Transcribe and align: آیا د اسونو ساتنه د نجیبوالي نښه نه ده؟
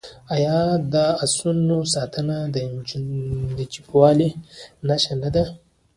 آیا 0.35 0.59
د 0.93 0.95
اسونو 1.23 1.77
ساتنه 1.93 2.37
د 2.53 2.55
نجیبوالي 3.59 4.29
نښه 4.87 5.13
نه 5.21 5.29
ده؟ 5.35 5.43